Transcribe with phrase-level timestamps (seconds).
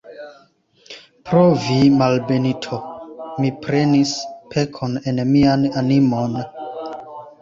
[1.29, 2.79] Pro vi, malbenito,
[3.43, 4.15] mi prenis
[4.55, 6.39] pekon en mian animon!